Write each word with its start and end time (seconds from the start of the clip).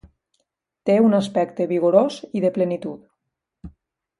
Té 0.89 0.95
un 1.09 1.13
aspecte 1.17 1.67
vigorós 1.73 2.17
i 2.41 2.43
de 2.47 2.51
plenitud. 2.57 3.73